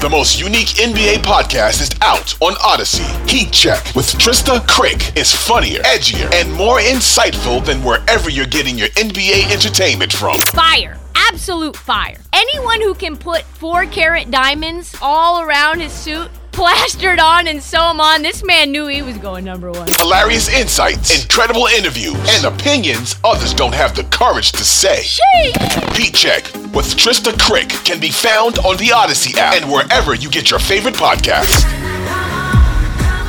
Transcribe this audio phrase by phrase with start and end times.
[0.00, 3.04] The most unique NBA podcast is out on Odyssey.
[3.30, 8.78] Heat Check with Trista Crick is funnier, edgier, and more insightful than wherever you're getting
[8.78, 10.38] your NBA entertainment from.
[10.38, 10.98] Fire.
[11.14, 12.16] Absolute fire.
[12.32, 17.78] Anyone who can put four carat diamonds all around his suit plastered on and sew
[17.88, 18.20] them on.
[18.20, 19.88] This man knew he was going number one.
[19.92, 25.00] Hilarious insights, incredible interviews, and opinions others don't have the courage to say.
[25.00, 25.96] Sheesh.
[25.96, 26.44] Heat Check
[26.74, 30.60] with Trista Crick can be found on the Odyssey app and wherever you get your
[30.60, 31.64] favorite podcasts.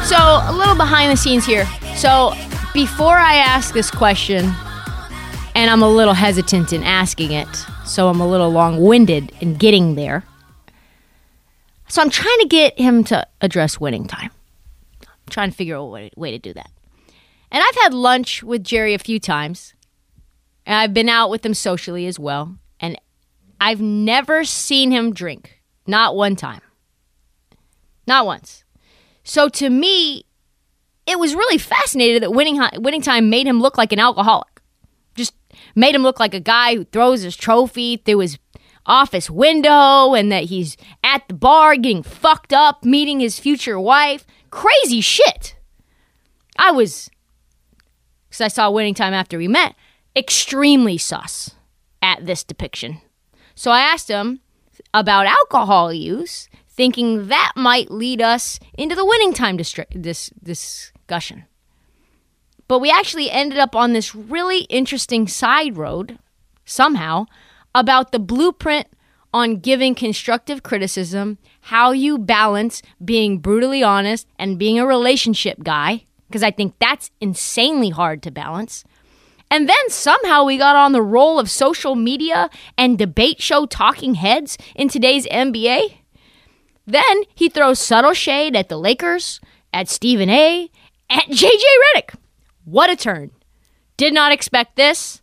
[0.06, 1.66] So, a little behind the scenes here.
[1.96, 2.34] So,
[2.74, 4.54] before I ask this question,
[5.56, 7.48] and I'm a little hesitant in asking it,
[7.86, 10.26] so I'm a little long winded in getting there.
[11.92, 14.32] So I'm trying to get him to address winning time.
[15.02, 16.72] I'm trying to figure out a way, way to do that.
[17.52, 19.74] And I've had lunch with Jerry a few times.
[20.66, 22.56] And I've been out with him socially as well.
[22.80, 22.98] And
[23.60, 25.60] I've never seen him drink.
[25.86, 26.62] Not one time.
[28.08, 28.64] Not once.
[29.26, 30.24] So to me,
[31.06, 34.62] it was really fascinating that winning, winning time made him look like an alcoholic.
[35.16, 35.34] Just
[35.76, 38.40] made him look like a guy who throws his trophy through his
[38.86, 44.26] office window and that he's at the bar getting fucked up, meeting his future wife.
[44.50, 45.56] Crazy shit.
[46.58, 47.10] I was,
[48.30, 49.76] because I saw Winning Time after we met,
[50.16, 51.52] extremely sus
[52.02, 53.02] at this depiction.
[53.56, 54.42] So I asked him
[54.94, 61.46] about alcohol use, thinking that might lead us into the Winning Time distri- discussion.
[62.68, 66.18] But we actually ended up on this really interesting side road
[66.66, 67.26] somehow
[67.74, 68.88] about the blueprint
[69.34, 76.06] on giving constructive criticism, how you balance being brutally honest and being a relationship guy,
[76.28, 78.84] because I think that's insanely hard to balance.
[79.50, 84.16] And then somehow we got on the role of social media and debate show talking
[84.16, 85.98] heads in today's NBA.
[86.88, 89.42] Then he throws subtle shade at the Lakers,
[89.74, 90.70] at Stephen A.,
[91.10, 91.64] at JJ
[91.96, 92.16] Redick.
[92.64, 93.32] What a turn.
[93.98, 95.22] Did not expect this.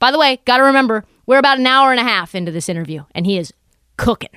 [0.00, 2.68] By the way, got to remember, we're about an hour and a half into this
[2.68, 3.52] interview, and he is
[3.98, 4.30] cooking.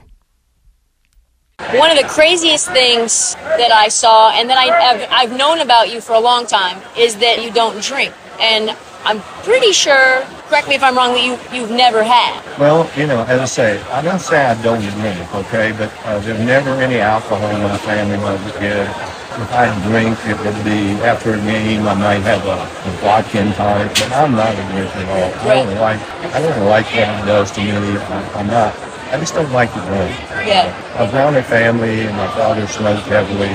[1.71, 5.91] One of the craziest things that I saw, and that I, have I've known about
[5.91, 8.13] you for a long time, is that you don't drink.
[8.41, 8.75] And
[9.05, 12.43] I'm pretty sure, correct me if I'm wrong, that you, you've never had.
[12.59, 15.71] Well, you know, as I say, I don't say I don't drink, okay?
[15.71, 19.12] But uh, there's never any alcohol in my family when I was a kid.
[19.33, 21.87] If I drink, it would be after a game.
[21.87, 25.49] I might have a, a vodka in time, but I'm not a drinker at all.
[25.49, 26.01] I don't like.
[26.33, 27.97] I don't like what it does to me.
[27.97, 28.77] I, I'm not.
[29.09, 30.13] I just don't like to drink.
[30.45, 30.69] Yeah.
[30.99, 33.49] I've grown a family, and my father smoked heavily.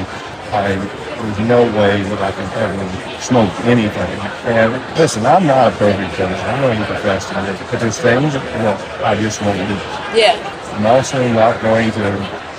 [0.50, 0.75] I
[1.19, 4.19] there's no way that I can ever smoke anything.
[4.47, 6.47] And listen, I'm not a perfect person.
[6.47, 7.71] I'm not even profess to it.
[7.71, 9.75] But there's things that I just won't do.
[10.15, 10.38] Yeah.
[10.75, 12.11] I'm also not going to.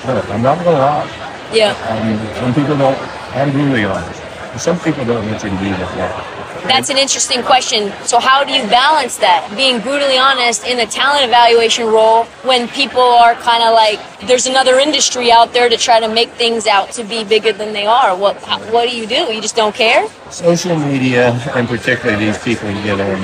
[0.08, 1.29] Look, I'm not going to lie.
[1.52, 1.74] Yeah.
[1.90, 2.98] I mean, some people don't.
[3.36, 4.22] I'm brutally honest.
[4.22, 6.40] Uh, some people don't you to be that way.
[6.68, 7.92] That's an interesting question.
[8.04, 9.50] So, how do you balance that?
[9.56, 14.46] Being brutally honest in the talent evaluation role when people are kind of like, there's
[14.46, 17.86] another industry out there to try to make things out to be bigger than they
[17.88, 18.16] are.
[18.16, 18.36] What
[18.72, 19.34] What do you do?
[19.34, 20.08] You just don't care?
[20.30, 23.22] Social media, and particularly these people who get on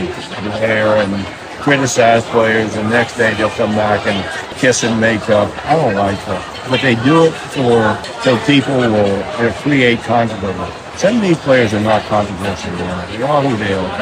[0.62, 4.22] there and criticize players, and next day they'll come back and
[4.60, 5.50] kiss and make up.
[5.66, 6.68] I don't like that.
[6.70, 10.72] But they do it for so people will create controversy.
[10.96, 12.72] Some of these players are not controversial.
[12.78, 14.02] They are who they are.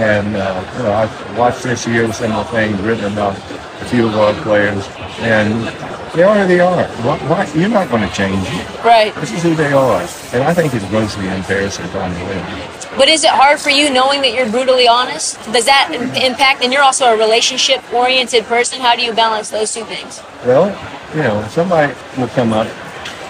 [0.00, 3.84] And, uh, you know, I've watched this year some of the things written about a
[3.84, 4.88] few of our players,
[5.20, 5.68] and
[6.14, 6.84] they are who they are.
[7.04, 8.82] Why, why, you're not going to change it.
[8.82, 9.14] Right.
[9.16, 10.00] This is who they are.
[10.32, 12.79] And I think it's grossly embarrassing on the way.
[12.96, 15.36] But is it hard for you knowing that you're brutally honest?
[15.52, 16.62] Does that impact?
[16.62, 18.80] And you're also a relationship oriented person.
[18.80, 20.20] How do you balance those two things?
[20.44, 20.68] Well,
[21.14, 22.66] you know, somebody will come up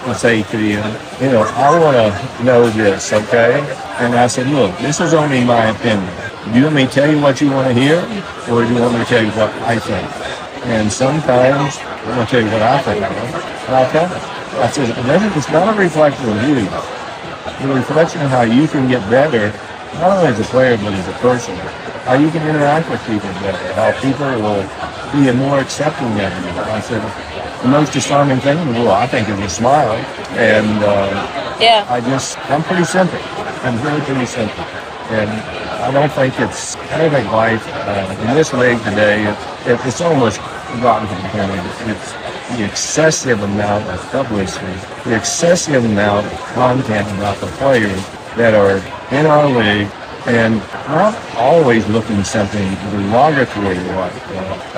[0.07, 0.81] and say to you,
[1.21, 3.61] you know, I want to know this, okay?
[3.99, 6.09] And I said, look, this is only my opinion.
[6.51, 8.01] Do you want me to tell you what you want to hear,
[8.49, 10.09] or do you want me to tell you what I think?
[10.65, 14.15] And sometimes I'm going to tell you what I think, and I'll tell you.
[14.57, 17.00] I said, it's not a reflection of you.
[17.59, 19.51] A reflection of how you can get better,
[19.99, 21.55] not only as a player, but as a person.
[22.07, 24.65] How you can interact with people better, how people will
[25.13, 26.61] be more accepting of you.
[26.71, 27.01] I said,
[27.61, 29.93] the most disarming thing in the world, I think, is a smile.
[30.39, 31.85] And uh, Yeah.
[31.89, 33.19] I just, I'm pretty simple.
[33.61, 34.63] I'm really pretty simple.
[35.13, 39.37] And I don't think it's, I don't think life uh, in this league today, it,
[39.67, 40.39] it, it's almost
[40.81, 41.61] gotten to the point.
[41.85, 42.13] It's
[42.57, 44.73] the excessive amount of publicity,
[45.09, 48.05] the excessive amount of content about the players
[48.35, 48.77] that are
[49.15, 49.89] in our league
[50.27, 50.57] and
[50.87, 54.13] not always looking something derogatory like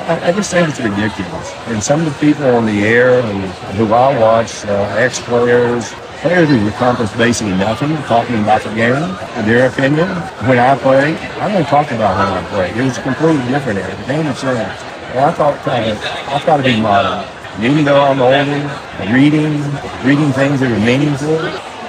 [0.03, 1.53] I, I just think it's ridiculous.
[1.67, 3.39] And some of the people on the air who,
[3.85, 5.91] who I watch, uh, ex-players,
[6.21, 9.15] players who've accomplished basically nothing, talking about the game,
[9.45, 10.07] their opinion.
[10.47, 12.69] When I play, I don't talk about when I play.
[12.79, 13.95] It was a completely different era.
[14.07, 14.83] Game changed.
[15.13, 17.32] And I thought, uh, I thought to be modern.
[17.61, 19.61] Even though I'm older, reading,
[20.03, 21.37] reading things that are meaningful,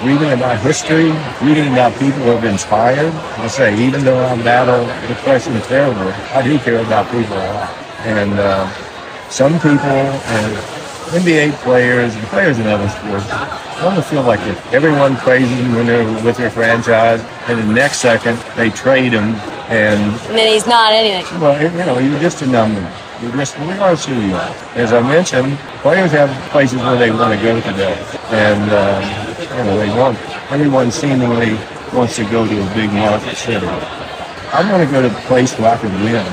[0.05, 1.09] reading about history,
[1.41, 3.11] reading about people who have inspired.
[3.41, 7.69] I say, even though I battle depression terribly, I do care about people a lot.
[8.05, 8.69] And uh,
[9.29, 10.55] some people, and
[11.17, 15.49] NBA players, and players in other sports, i want to feel like if everyone praises
[15.57, 19.35] them when they're with their franchise, and the next second they trade them,
[19.69, 21.39] and And then he's not anything.
[21.41, 22.81] well, you know, you're just a number.
[23.19, 24.51] Who you are.
[24.75, 27.95] As I mentioned, players have places where they want to go today.
[28.29, 30.17] And, uh, they want,
[30.51, 31.53] everyone seemingly
[31.93, 33.67] wants to go to a big market city.
[34.51, 36.25] I'm going to go to a place where I can win.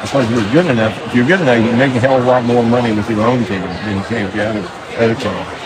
[0.00, 2.28] Because if you're good enough, if you're good enough, you make a hell of a
[2.28, 5.62] lot more money with your own team than you can with the other, other team.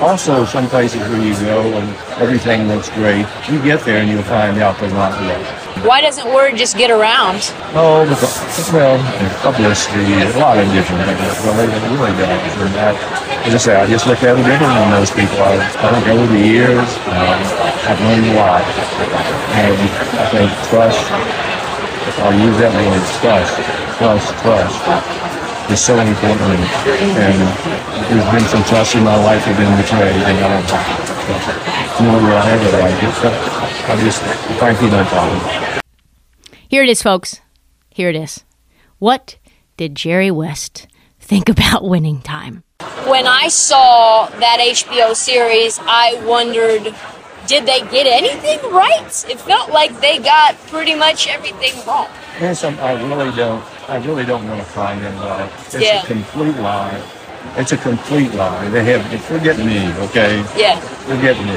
[0.00, 1.88] Also, some places where you go and
[2.22, 5.59] everything looks great, you get there and you'll find out they're not real.
[5.86, 7.40] Why doesn't word just get around?
[7.72, 8.36] Oh, because,
[8.68, 9.00] well,
[9.40, 11.40] publicity, a lot of different things.
[11.40, 12.42] Well, they really don't.
[12.76, 12.92] That,
[13.48, 15.40] as I say, I just look at it different than most people.
[15.40, 17.40] I, I think over the years, um,
[17.88, 18.60] I've learned a lot.
[19.56, 19.78] And
[20.20, 21.00] I think trust,
[22.20, 23.56] I'll use that word, trust,
[23.96, 24.76] trust, trust,
[25.72, 26.60] is so important.
[27.16, 27.40] And
[28.12, 31.69] there's been some trust in my life that have been betrayed, and I don't
[32.04, 33.14] know where I ever like it.
[33.22, 33.32] But
[33.90, 34.22] I just,
[34.58, 35.80] frankly, don't bother.
[36.68, 37.40] Here it is, folks.
[37.90, 38.44] Here it is.
[38.98, 39.36] What
[39.76, 40.86] did Jerry West
[41.18, 42.62] think about winning time?
[43.06, 46.94] When I saw that HBO series, I wondered,
[47.46, 49.06] did they get anything right?
[49.28, 52.08] It felt like they got pretty much everything wrong.
[52.38, 55.50] Here's some I really don't I really don't want to find in lie.
[55.66, 56.02] It's Yeah.
[56.02, 57.02] a complete lie.
[57.56, 58.68] It's a complete lie.
[58.68, 60.38] They have forget me, okay?
[60.56, 60.78] Yeah,
[61.08, 61.56] Forget me.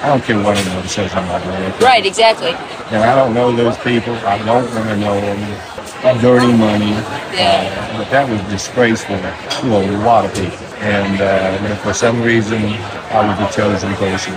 [0.00, 1.84] I don't care what anyone says I'm not going to.
[1.84, 2.50] right, exactly.
[2.94, 4.14] And I don't know those people.
[4.24, 6.20] I don't want to know them.
[6.20, 6.90] Dirty money.
[7.34, 7.66] Yeah.
[7.90, 10.56] Uh, but that was disgraceful to a lot of people.
[10.78, 12.62] And uh, for some reason,
[13.10, 14.32] I was the chosen person.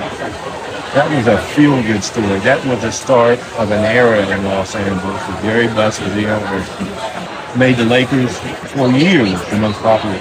[0.98, 2.40] That was a feel-good story.
[2.40, 5.28] That was the start of an era in Los Angeles.
[5.28, 7.58] With Jerry Buss was the owner.
[7.58, 8.36] Made the Lakers
[8.74, 10.18] for years the most popular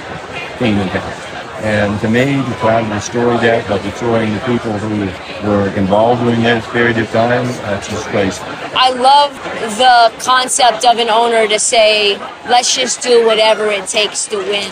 [0.60, 6.22] And to me, to try to destroy that by destroying the people who were involved
[6.22, 8.48] during that period of time, that's disgraceful.
[8.72, 9.34] I love
[9.78, 12.16] the concept of an owner to say,
[12.48, 14.70] let's just do whatever it takes to win.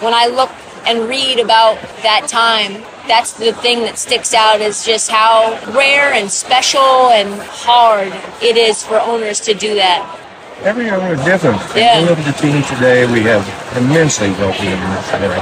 [0.00, 0.50] When I look
[0.86, 6.12] and read about that time, that's the thing that sticks out is just how rare
[6.12, 10.18] and special and hard it is for owners to do that.
[10.62, 11.56] Every year we're different.
[11.74, 12.00] Yeah.
[12.00, 13.40] You look at the team today, we have
[13.80, 14.68] immensely wealthy
[15.08, 15.40] today.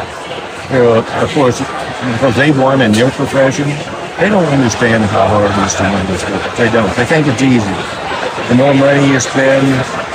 [0.70, 3.66] You know, of course, because they won in their profession,
[4.22, 6.22] they don't understand how hard it is to win this.
[6.54, 6.86] They don't.
[6.94, 7.74] They think it's easy.
[8.46, 9.66] The more money you spend,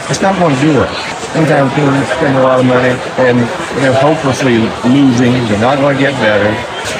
[0.07, 1.22] it's not going to do it.
[1.33, 2.93] Sometimes teams spend a lot of money
[3.25, 3.41] and
[3.81, 5.33] they're hopelessly losing.
[5.49, 6.45] They're not going to get better.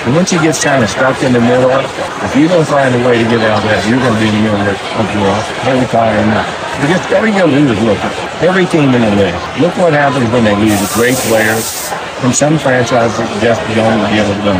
[0.09, 3.01] And once you get kind of stuck in the middle, if you don't find a
[3.05, 5.17] way to get out of that, you're going to be in the middle of the
[5.21, 6.25] world every time.
[6.81, 8.01] Because all you look.
[8.41, 9.37] Every team in the league.
[9.61, 11.53] Look what happens when they lose great player.
[12.25, 14.57] And some franchises just don't able to win.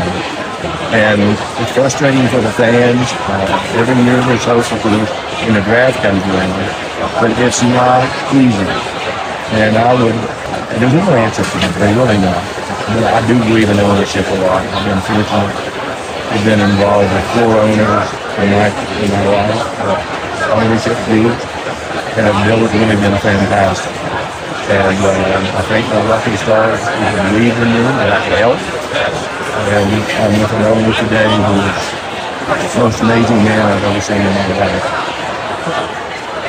[0.94, 3.10] And it's frustrating for the fans.
[3.26, 5.10] Uh, every year there's for this
[5.42, 6.54] when the draft comes around.
[7.18, 8.94] But it's not easy.
[9.54, 10.18] And I would,
[10.82, 11.70] there's no answer for it.
[11.78, 12.42] They really not.
[12.90, 14.66] I do believe in ownership a lot.
[14.66, 15.54] I've been fortunate.
[16.34, 18.08] I've been involved with four owners
[18.42, 18.66] in my,
[18.98, 19.62] in my life.
[19.78, 21.38] Uh, ownership deals.
[22.18, 23.94] And it's really been fantastic.
[24.74, 28.34] And uh, I think my lucky stars is a believer in me that I can
[28.42, 28.58] help.
[28.58, 29.86] And
[30.18, 34.50] I'm with an owner today who's the most amazing man I've ever seen in my
[34.66, 36.03] life.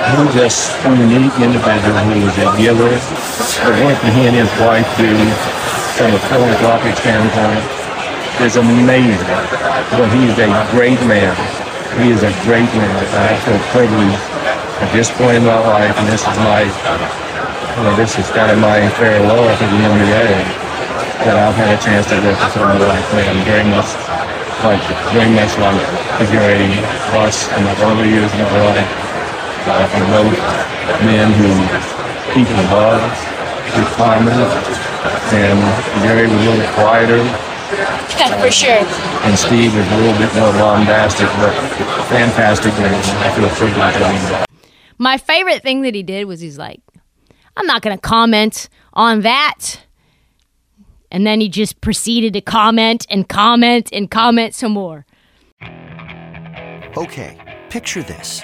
[0.06, 2.94] He's just a unique individual who is a giver.
[2.94, 5.10] The work that he and his wife do
[5.98, 7.66] from a philanthropic standpoint
[8.46, 9.18] is amazing.
[9.98, 11.34] But he is a great man.
[11.98, 12.94] He is a great man.
[13.18, 14.22] I feel privileged
[14.86, 18.54] at this point in my life, and this is my, you know, this is kind
[18.54, 20.28] of my farewell to the NBA,
[21.26, 23.42] that I've had a chance to work with someone like him.
[23.42, 23.90] Very much
[24.62, 24.86] like,
[25.18, 25.82] very much like
[26.30, 26.78] Jerry
[27.10, 29.05] Buss in the early years of my life.
[29.68, 30.38] Uh, for both
[31.04, 31.50] men who
[32.34, 33.02] people love,
[33.74, 34.38] retirement,
[35.34, 35.58] and
[36.04, 38.86] Jerry was a little quieter, Yeah, for sure.
[39.26, 41.52] and Steve was a little bit more bombastic, but
[42.10, 42.94] fantastic man.
[42.94, 43.98] I feel privileged
[44.38, 44.46] to be
[45.00, 46.82] My favorite thing that he did was he's like,
[47.58, 49.80] I'm not going to comment on that.
[51.10, 55.06] And then he just proceeded to comment and comment and comment some more.
[56.98, 57.38] Okay,
[57.70, 58.44] picture this.